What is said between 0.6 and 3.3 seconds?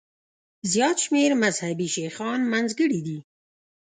زیات شمېر مذهبي شیخان منځګړي دي.